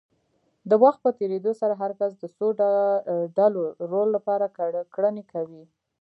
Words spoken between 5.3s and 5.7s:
کوي.